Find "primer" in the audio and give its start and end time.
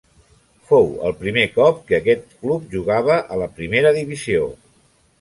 1.19-1.43